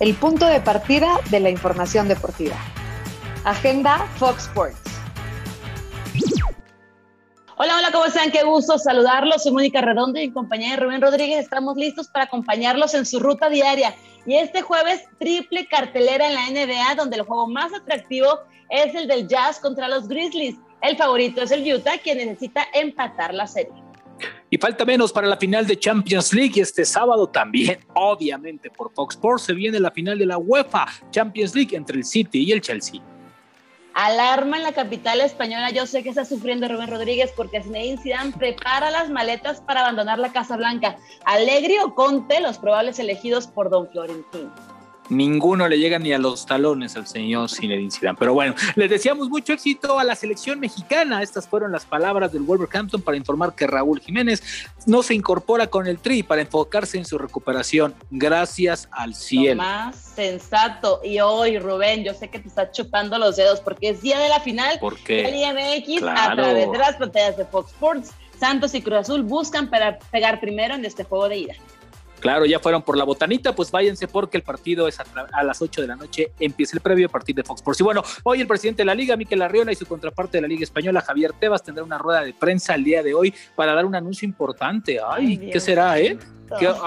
el 0.00 0.14
punto 0.14 0.46
de 0.46 0.60
partida 0.60 1.20
de 1.30 1.40
la 1.40 1.50
información 1.50 2.06
deportiva. 2.06 2.56
Agenda 3.44 4.06
Fox 4.16 4.46
Sports. 4.46 4.78
Hola, 7.56 7.76
hola, 7.76 7.88
¿cómo 7.92 8.04
están? 8.04 8.30
Qué 8.30 8.44
gusto 8.44 8.78
saludarlos. 8.78 9.42
Soy 9.42 9.50
Mónica 9.50 9.80
Redondo 9.80 10.20
y 10.20 10.24
en 10.24 10.32
compañía 10.32 10.70
de 10.70 10.76
Rubén 10.76 11.02
Rodríguez 11.02 11.40
estamos 11.40 11.76
listos 11.76 12.06
para 12.06 12.26
acompañarlos 12.26 12.94
en 12.94 13.04
su 13.04 13.18
ruta 13.18 13.48
diaria. 13.48 13.96
Y 14.26 14.36
este 14.36 14.62
jueves, 14.62 15.02
triple 15.18 15.66
cartelera 15.66 16.28
en 16.28 16.34
la 16.34 16.48
NBA, 16.50 16.94
donde 16.94 17.16
el 17.16 17.22
juego 17.22 17.48
más 17.48 17.72
atractivo 17.74 18.28
es 18.70 18.94
el 18.94 19.08
del 19.08 19.26
Jazz 19.26 19.58
contra 19.58 19.88
los 19.88 20.06
Grizzlies. 20.06 20.56
El 20.80 20.96
favorito 20.96 21.42
es 21.42 21.50
el 21.50 21.74
Utah, 21.74 21.98
quien 21.98 22.18
necesita 22.18 22.64
empatar 22.72 23.34
la 23.34 23.48
serie. 23.48 23.87
Y 24.50 24.58
falta 24.58 24.84
menos 24.84 25.12
para 25.12 25.26
la 25.26 25.36
final 25.36 25.66
de 25.66 25.78
Champions 25.78 26.32
League 26.32 26.60
este 26.60 26.84
sábado 26.84 27.28
también, 27.28 27.78
obviamente 27.94 28.70
por 28.70 28.92
Fox 28.92 29.16
Sports, 29.16 29.44
se 29.44 29.52
viene 29.52 29.78
la 29.80 29.90
final 29.90 30.18
de 30.18 30.26
la 30.26 30.38
UEFA 30.38 30.86
Champions 31.10 31.54
League 31.54 31.76
entre 31.76 31.98
el 31.98 32.04
City 32.04 32.44
y 32.44 32.52
el 32.52 32.60
Chelsea. 32.60 33.00
Alarma 33.94 34.58
en 34.58 34.62
la 34.62 34.72
capital 34.72 35.20
española. 35.20 35.70
Yo 35.70 35.84
sé 35.84 36.04
que 36.04 36.10
está 36.10 36.24
sufriendo 36.24 36.68
Rubén 36.68 36.88
Rodríguez 36.88 37.32
porque 37.36 37.60
Zinedine 37.62 38.00
Zidane 38.00 38.30
prepara 38.30 38.92
las 38.92 39.10
maletas 39.10 39.60
para 39.60 39.80
abandonar 39.80 40.20
la 40.20 40.32
Casa 40.32 40.56
Blanca. 40.56 40.96
Alegre 41.24 41.80
o 41.82 41.96
Conte, 41.96 42.40
los 42.40 42.58
probables 42.58 43.00
elegidos 43.00 43.48
por 43.48 43.70
Don 43.70 43.88
Florentino 43.90 44.52
ninguno 45.08 45.68
le 45.68 45.78
llega 45.78 45.98
ni 45.98 46.12
a 46.12 46.18
los 46.18 46.46
talones 46.46 46.96
al 46.96 47.06
señor 47.06 47.50
Zinedine 47.50 47.90
Zidane. 47.90 48.16
Pero 48.18 48.34
bueno, 48.34 48.54
les 48.76 48.90
deseamos 48.90 49.28
mucho 49.28 49.52
éxito 49.52 49.98
a 49.98 50.04
la 50.04 50.14
selección 50.14 50.60
mexicana. 50.60 51.22
Estas 51.22 51.48
fueron 51.48 51.72
las 51.72 51.84
palabras 51.84 52.32
del 52.32 52.42
Wolverhampton 52.42 53.02
para 53.02 53.16
informar 53.16 53.54
que 53.54 53.66
Raúl 53.66 54.00
Jiménez 54.00 54.42
no 54.86 55.02
se 55.02 55.14
incorpora 55.14 55.66
con 55.66 55.86
el 55.86 55.98
Tri 55.98 56.22
para 56.22 56.42
enfocarse 56.42 56.98
en 56.98 57.04
su 57.04 57.18
recuperación. 57.18 57.94
Gracias 58.10 58.88
al 58.92 59.14
cielo. 59.14 59.62
más 59.62 59.96
sensato. 59.96 61.00
Y 61.04 61.20
hoy, 61.20 61.58
Rubén, 61.58 62.04
yo 62.04 62.14
sé 62.14 62.28
que 62.28 62.38
te 62.38 62.48
está 62.48 62.70
chupando 62.70 63.18
los 63.18 63.36
dedos 63.36 63.60
porque 63.60 63.90
es 63.90 64.02
día 64.02 64.18
de 64.18 64.28
la 64.28 64.40
final 64.40 64.78
¿Por 64.80 64.98
qué? 64.98 65.22
del 65.22 65.34
IMX 65.34 66.02
a 66.02 66.34
través 66.34 66.70
de 66.70 66.78
las 66.78 66.96
pantallas 66.96 67.36
de 67.36 67.44
Fox 67.44 67.72
Sports. 67.72 68.10
Santos 68.38 68.74
y 68.74 68.82
Cruz 68.82 68.98
Azul 68.98 69.22
buscan 69.22 69.68
para 69.68 69.98
pegar 69.98 70.40
primero 70.40 70.74
en 70.74 70.84
este 70.84 71.04
juego 71.04 71.28
de 71.28 71.38
ida. 71.38 71.54
Claro, 72.20 72.44
ya 72.46 72.58
fueron 72.58 72.82
por 72.82 72.96
la 72.96 73.04
botanita, 73.04 73.54
pues 73.54 73.70
váyanse 73.70 74.08
porque 74.08 74.36
el 74.36 74.42
partido 74.42 74.88
es 74.88 74.98
a, 75.00 75.42
las 75.42 75.62
8 75.62 75.82
de 75.82 75.86
la 75.86 75.96
noche, 75.96 76.32
empieza 76.38 76.76
el 76.76 76.80
previo 76.80 77.06
a 77.06 77.10
partir 77.10 77.34
de 77.34 77.42
Fox 77.42 77.60
Sports. 77.60 77.80
Y 77.80 77.84
bueno, 77.84 78.02
hoy 78.24 78.40
el 78.40 78.46
presidente 78.46 78.82
de 78.82 78.86
la 78.86 78.94
Liga, 78.94 79.16
Miquel 79.16 79.42
Arriola, 79.42 79.72
y 79.72 79.76
su 79.76 79.86
contraparte 79.86 80.38
de 80.38 80.42
la 80.42 80.48
Liga 80.48 80.64
Española, 80.64 81.00
Javier 81.00 81.32
Tebas, 81.32 81.62
tendrá 81.62 81.84
una 81.84 81.98
rueda 81.98 82.22
de 82.22 82.34
prensa 82.34 82.74
el 82.74 82.84
día 82.84 83.02
de 83.02 83.14
hoy 83.14 83.34
para 83.54 83.74
dar 83.74 83.86
un 83.86 83.94
anuncio 83.94 84.26
importante. 84.26 84.98
Ay, 85.06 85.50
¿qué 85.52 85.60
será, 85.60 85.98
eh? 85.98 86.18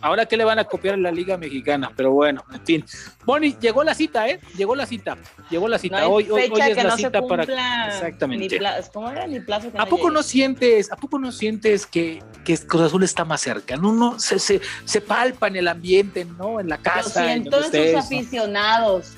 ahora 0.00 0.26
qué 0.26 0.36
le 0.36 0.44
van 0.44 0.58
a 0.58 0.64
copiar 0.64 0.94
en 0.94 1.02
la 1.02 1.10
Liga 1.10 1.36
Mexicana, 1.36 1.92
pero 1.96 2.12
bueno, 2.12 2.44
en 2.52 2.64
fin. 2.64 2.84
Bonnie, 3.24 3.56
llegó 3.60 3.84
la 3.84 3.94
cita, 3.94 4.28
¿eh? 4.28 4.40
Llegó 4.56 4.74
la 4.74 4.86
cita, 4.86 5.16
llegó 5.50 5.68
la 5.68 5.78
cita. 5.78 6.08
hoy, 6.08 6.28
hoy, 6.30 6.50
es 6.60 6.84
la 6.84 6.96
cita 6.96 7.22
para. 7.22 7.44
Exactamente. 7.44 8.60
¿Cómo 8.92 9.10
era? 9.10 9.26
Ni 9.26 9.40
plazo 9.40 9.70
¿A 9.76 9.86
poco 9.86 10.10
no 10.10 10.22
sientes, 10.22 10.90
a 10.90 10.96
poco 10.96 11.18
no 11.18 11.32
sientes 11.32 11.86
que, 11.86 12.22
que 12.44 12.58
Cruz 12.58 12.82
Azul 12.82 13.02
está 13.02 13.24
más 13.24 13.40
cerca? 13.40 13.76
No, 13.76 13.92
no, 13.92 14.18
se, 14.18 14.38
se, 14.38 14.60
se 14.84 15.00
palpa 15.14 15.48
en 15.48 15.56
el 15.56 15.68
ambiente, 15.68 16.24
¿no? 16.24 16.60
En 16.60 16.68
la 16.68 16.78
casa. 16.78 17.20
Lo 17.20 17.26
siento 17.26 17.64
en, 17.64 17.94
sus 17.94 18.04
aficionados. 18.04 19.14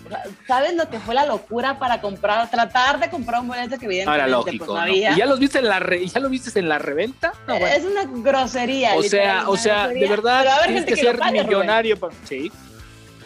¿Sabes 0.47 0.75
lo 0.75 0.89
que 0.89 0.98
fue 1.00 1.14
la 1.14 1.27
locura 1.27 1.78
para 1.78 2.00
comprar, 2.00 2.50
tratar 2.50 3.00
de 3.00 3.11
comprar 3.11 3.41
un 3.41 3.48
boleto 3.48 3.78
que 3.78 3.87
evidentemente 3.87 4.22
Ahora, 4.22 4.42
pues, 4.42 4.56
lógico, 4.59 4.87
¿Y 4.89 5.00
ya 5.00 5.27
los 5.27 5.39
viste 5.39 5.59
en 5.59 5.69
la 5.69 5.81
ya 6.05 6.20
lo 6.20 6.28
viste 6.28 6.59
en 6.59 6.69
la 6.69 6.78
reventa? 6.78 7.33
Es 7.48 7.84
una 7.84 8.05
grosería. 8.05 8.95
O 8.97 9.03
sea, 9.03 9.48
o 9.48 9.56
sea, 9.56 9.89
de 9.89 10.09
verdad 10.09 10.45
tienes 10.65 10.84
que, 10.84 10.97
ser 10.97 11.19
millonario. 11.33 11.98
Sí. 12.25 12.50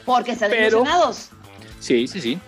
Porque 0.04 0.32
están 0.32 0.52
emocionados. 0.52 1.30
Sí, 1.80 2.06
sí, 2.08 2.20
sí. 2.20 2.38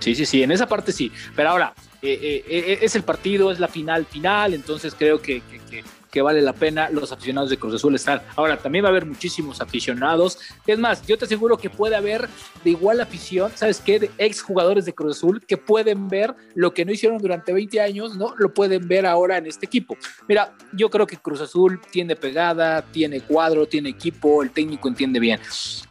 Sí, 0.00 0.14
sí, 0.14 0.26
sí, 0.26 0.42
en 0.42 0.50
esa 0.50 0.66
parte 0.66 0.92
sí. 0.92 1.10
Pero 1.34 1.50
ahora, 1.50 1.72
eh, 2.02 2.18
eh, 2.20 2.44
eh, 2.46 2.78
es 2.82 2.94
el 2.96 3.02
partido, 3.02 3.50
es 3.50 3.60
la 3.60 3.68
final 3.68 4.04
final, 4.04 4.52
entonces 4.52 4.94
creo 4.94 5.22
que, 5.22 5.40
que 5.70 5.84
vale 6.22 6.40
la 6.42 6.52
pena 6.52 6.90
los 6.90 7.12
aficionados 7.12 7.50
de 7.50 7.58
Cruz 7.58 7.74
Azul 7.74 7.94
estar. 7.94 8.24
Ahora, 8.36 8.56
también 8.56 8.84
va 8.84 8.88
a 8.88 8.90
haber 8.90 9.06
muchísimos 9.06 9.60
aficionados. 9.60 10.38
Es 10.66 10.78
más, 10.78 11.06
yo 11.06 11.18
te 11.18 11.24
aseguro 11.24 11.56
que 11.56 11.70
puede 11.70 11.96
haber 11.96 12.28
de 12.62 12.70
igual 12.70 13.00
afición, 13.00 13.52
¿sabes 13.54 13.80
qué? 13.80 13.98
De 13.98 14.10
ex 14.18 14.42
jugadores 14.42 14.84
de 14.84 14.94
Cruz 14.94 15.18
Azul 15.18 15.44
que 15.46 15.56
pueden 15.56 16.08
ver 16.08 16.34
lo 16.54 16.74
que 16.74 16.84
no 16.84 16.92
hicieron 16.92 17.18
durante 17.18 17.52
20 17.52 17.80
años, 17.80 18.16
¿no? 18.16 18.34
Lo 18.38 18.52
pueden 18.52 18.86
ver 18.88 19.06
ahora 19.06 19.38
en 19.38 19.46
este 19.46 19.66
equipo. 19.66 19.96
Mira, 20.28 20.54
yo 20.72 20.90
creo 20.90 21.06
que 21.06 21.16
Cruz 21.16 21.40
Azul 21.40 21.80
tiene 21.90 22.16
pegada, 22.16 22.82
tiene 22.82 23.20
cuadro, 23.20 23.66
tiene 23.66 23.90
equipo, 23.90 24.42
el 24.42 24.50
técnico 24.50 24.88
entiende 24.88 25.20
bien. 25.20 25.40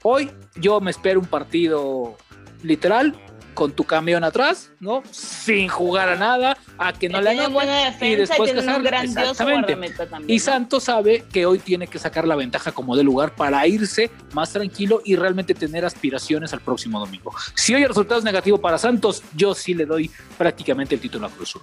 Hoy 0.03 0.31
yo 0.55 0.79
me 0.79 0.91
espero 0.91 1.19
un 1.19 1.27
partido 1.27 2.17
literal 2.63 3.15
con 3.53 3.71
tu 3.71 3.83
camión 3.83 4.23
atrás, 4.23 4.71
¿no? 4.79 5.03
Sin 5.11 5.67
jugar 5.67 6.09
a 6.09 6.15
nada, 6.15 6.57
a 6.77 6.93
que 6.93 7.09
no 7.09 7.21
le 7.21 7.35
defensa 7.35 8.05
y 8.05 8.15
después 8.15 8.53
tiene 8.53 8.75
un 8.75 8.83
grandioso 8.83 9.33
también, 9.35 9.93
Y 10.27 10.39
Santos 10.39 10.83
sabe 10.85 11.25
que 11.31 11.45
hoy 11.45 11.59
tiene 11.59 11.87
que 11.87 11.99
sacar 11.99 12.27
la 12.27 12.35
ventaja 12.35 12.71
como 12.71 12.95
de 12.95 13.03
lugar 13.03 13.35
para 13.35 13.65
irse 13.67 14.09
más 14.33 14.51
tranquilo 14.51 15.01
y 15.05 15.15
realmente 15.15 15.53
tener 15.53 15.85
aspiraciones 15.85 16.53
al 16.53 16.61
próximo 16.61 16.99
domingo. 16.99 17.33
Si 17.55 17.73
hoy 17.73 17.83
el 17.83 17.89
resultado 17.89 18.19
es 18.19 18.25
negativo 18.25 18.59
para 18.59 18.77
Santos, 18.77 19.23
yo 19.35 19.53
sí 19.53 19.73
le 19.73 19.85
doy 19.85 20.09
prácticamente 20.37 20.95
el 20.95 21.01
título 21.01 21.27
a 21.27 21.29
Cruz 21.29 21.49
Azul. 21.49 21.61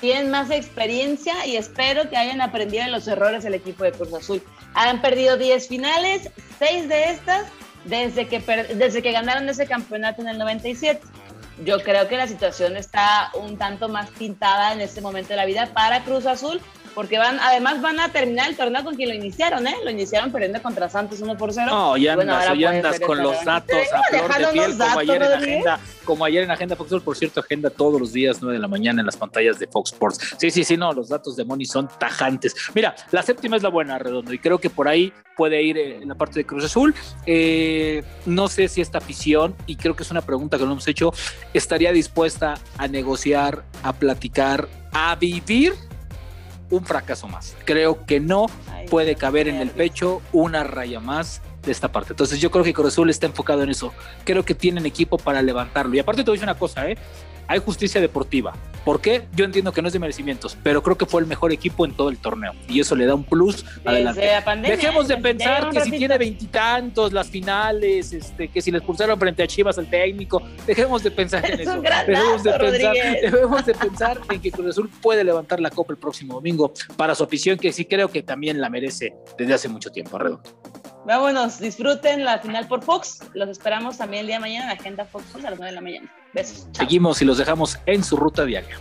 Tienen 0.00 0.30
más 0.30 0.50
experiencia 0.50 1.46
y 1.46 1.56
espero 1.56 2.08
que 2.08 2.16
hayan 2.16 2.40
aprendido 2.40 2.84
de 2.84 2.90
los 2.90 3.06
errores 3.06 3.44
del 3.44 3.54
equipo 3.54 3.84
de 3.84 3.92
Cruz 3.92 4.14
Azul. 4.14 4.42
Han 4.72 5.02
perdido 5.02 5.36
10 5.36 5.68
finales, 5.68 6.30
6 6.58 6.88
de 6.88 7.10
estas 7.10 7.46
desde 7.84 8.26
que, 8.28 8.40
desde 8.74 9.02
que 9.02 9.12
ganaron 9.12 9.48
ese 9.48 9.66
campeonato 9.66 10.22
en 10.22 10.28
el 10.28 10.38
97. 10.38 11.00
Yo 11.64 11.80
creo 11.82 12.08
que 12.08 12.16
la 12.16 12.26
situación 12.26 12.76
está 12.76 13.30
un 13.34 13.58
tanto 13.58 13.88
más 13.88 14.08
pintada 14.10 14.72
en 14.72 14.80
este 14.80 15.00
momento 15.00 15.30
de 15.30 15.36
la 15.36 15.44
vida 15.44 15.66
para 15.74 16.02
Cruz 16.04 16.24
Azul, 16.24 16.60
porque 16.94 17.18
van, 17.18 17.38
además 17.38 17.82
van 17.82 18.00
a 18.00 18.08
terminar 18.10 18.48
el 18.48 18.56
torneo 18.56 18.82
con 18.82 18.96
quien 18.96 19.10
lo 19.10 19.14
iniciaron, 19.14 19.66
¿eh? 19.66 19.74
Lo 19.84 19.90
iniciaron 19.90 20.32
perdiendo 20.32 20.62
contra 20.62 20.88
Santos 20.88 21.20
1 21.20 21.36
por 21.36 21.52
0. 21.52 21.66
No, 21.70 21.96
ya 21.96 22.14
andas, 22.14 22.58
ya 22.58 22.70
andas 22.70 23.00
con 23.00 23.22
los 23.22 23.44
datos 23.44 23.76
a 23.92 24.02
flor 24.02 24.38
de 24.38 24.52
piel, 24.52 24.78
como 24.78 24.98
ayer 24.98 25.22
en 25.22 25.32
agenda, 25.32 25.80
como 26.10 26.24
ayer 26.24 26.42
en 26.42 26.50
Agenda 26.50 26.74
Fox 26.74 26.88
Sports, 26.88 27.04
por 27.04 27.16
cierto, 27.16 27.38
agenda 27.38 27.70
todos 27.70 28.00
los 28.00 28.12
días, 28.12 28.38
9 28.40 28.54
de 28.54 28.60
la 28.60 28.66
mañana 28.66 29.00
en 29.00 29.06
las 29.06 29.16
pantallas 29.16 29.60
de 29.60 29.68
Fox 29.68 29.92
Sports. 29.92 30.34
Sí, 30.38 30.50
sí, 30.50 30.64
sí, 30.64 30.76
no, 30.76 30.92
los 30.92 31.08
datos 31.08 31.36
de 31.36 31.44
Money 31.44 31.66
son 31.66 31.88
tajantes. 32.00 32.52
Mira, 32.74 32.96
la 33.12 33.22
séptima 33.22 33.56
es 33.56 33.62
la 33.62 33.68
buena, 33.68 33.96
Redondo, 33.96 34.32
y 34.32 34.40
creo 34.40 34.58
que 34.58 34.70
por 34.70 34.88
ahí 34.88 35.12
puede 35.36 35.62
ir 35.62 35.78
en 35.78 36.08
la 36.08 36.16
parte 36.16 36.40
de 36.40 36.44
Cruz 36.44 36.64
Azul. 36.64 36.96
Eh, 37.26 38.02
no 38.26 38.48
sé 38.48 38.66
si 38.66 38.80
esta 38.80 38.98
afición, 38.98 39.54
y 39.68 39.76
creo 39.76 39.94
que 39.94 40.02
es 40.02 40.10
una 40.10 40.22
pregunta 40.22 40.58
que 40.58 40.64
no 40.64 40.72
hemos 40.72 40.88
hecho, 40.88 41.12
estaría 41.54 41.92
dispuesta 41.92 42.58
a 42.76 42.88
negociar, 42.88 43.62
a 43.84 43.92
platicar, 43.92 44.68
a 44.90 45.14
vivir 45.14 45.74
un 46.70 46.84
fracaso 46.84 47.28
más. 47.28 47.56
Creo 47.64 48.06
que 48.06 48.20
no 48.20 48.46
puede 48.88 49.16
caber 49.16 49.48
en 49.48 49.56
el 49.56 49.70
pecho 49.70 50.22
una 50.32 50.64
raya 50.64 51.00
más 51.00 51.42
de 51.62 51.72
esta 51.72 51.92
parte. 51.92 52.12
Entonces 52.12 52.40
yo 52.40 52.50
creo 52.50 52.64
que 52.64 52.72
Cruz 52.72 52.88
Azul 52.88 53.10
está 53.10 53.26
enfocado 53.26 53.62
en 53.62 53.70
eso. 53.70 53.92
Creo 54.24 54.44
que 54.44 54.54
tienen 54.54 54.86
equipo 54.86 55.18
para 55.18 55.42
levantarlo. 55.42 55.94
Y 55.94 55.98
aparte 55.98 56.22
te 56.22 56.30
voy 56.30 56.36
a 56.36 56.38
decir 56.38 56.48
una 56.48 56.58
cosa, 56.58 56.88
¿eh? 56.88 56.96
hay 57.46 57.58
justicia 57.58 58.00
deportiva. 58.00 58.54
¿Por 58.84 59.00
qué? 59.00 59.26
Yo 59.34 59.44
entiendo 59.44 59.72
que 59.72 59.82
no 59.82 59.88
es 59.88 59.92
de 59.92 59.98
merecimientos, 59.98 60.56
pero 60.62 60.82
creo 60.82 60.96
que 60.96 61.06
fue 61.06 61.20
el 61.20 61.26
mejor 61.26 61.52
equipo 61.52 61.84
en 61.84 61.92
todo 61.92 62.08
el 62.08 62.18
torneo 62.18 62.52
y 62.68 62.80
eso 62.80 62.94
le 62.96 63.06
da 63.06 63.14
un 63.14 63.24
plus 63.24 63.64
adelante. 63.84 64.20
Dejemos 64.62 65.08
de 65.08 65.16
pensar 65.18 65.70
que 65.70 65.80
si 65.82 65.90
tiene 65.90 66.16
veintitantos 66.18 67.12
las 67.12 67.28
finales, 67.28 68.12
este, 68.12 68.48
que 68.48 68.62
si 68.62 68.70
les 68.70 68.82
pulsaron 68.82 69.18
frente 69.18 69.42
a 69.42 69.46
Chivas 69.46 69.78
al 69.78 69.88
técnico, 69.88 70.42
dejemos 70.66 71.02
de 71.02 71.10
pensar 71.10 71.48
en 71.50 71.60
eso. 71.60 71.80
debemos, 72.06 72.42
de 72.42 72.52
pensar, 72.52 72.96
debemos 73.22 73.66
de 73.66 73.74
pensar 73.74 74.20
en 74.30 74.40
que 74.40 74.50
Cruz 74.50 74.68
Azul 74.68 74.90
puede 75.02 75.24
levantar 75.24 75.60
la 75.60 75.70
copa 75.70 75.92
el 75.92 75.98
próximo 75.98 76.34
domingo 76.34 76.72
para 76.96 77.14
su 77.14 77.24
afición, 77.24 77.58
que 77.58 77.72
sí 77.72 77.84
creo 77.84 78.08
que 78.08 78.22
también 78.22 78.60
la 78.60 78.70
merece 78.70 79.14
desde 79.38 79.54
hace 79.54 79.68
mucho 79.68 79.90
tiempo. 79.90 80.18
Redondo. 80.18 80.42
Vámonos, 81.06 81.58
disfruten 81.58 82.24
la 82.24 82.38
final 82.38 82.68
por 82.68 82.82
Fox. 82.82 83.20
Los 83.32 83.48
esperamos 83.48 83.96
también 83.96 84.22
el 84.22 84.26
día 84.26 84.36
de 84.36 84.40
mañana 84.40 84.64
en 84.64 84.68
la 84.68 84.74
Agenda 84.74 85.04
Fox 85.04 85.34
a 85.34 85.38
las 85.38 85.58
9 85.58 85.66
de 85.66 85.72
la 85.72 85.80
mañana. 85.80 86.12
Besos. 86.34 86.68
Seguimos 86.72 87.22
y 87.22 87.24
los 87.24 87.38
dejamos 87.38 87.78
en 87.86 88.04
su 88.04 88.16
ruta 88.16 88.44
diaria. 88.44 88.78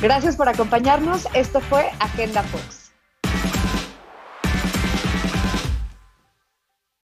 Gracias 0.00 0.36
por 0.36 0.48
acompañarnos. 0.48 1.26
Esto 1.34 1.60
fue 1.60 1.90
Agenda 1.98 2.42
Fox. 2.44 2.77